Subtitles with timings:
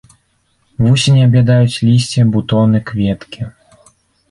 [0.85, 3.41] Вусені аб'ядаюць лісце, бутоны, кветкі.